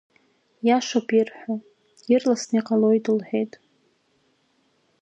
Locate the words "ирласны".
2.11-2.55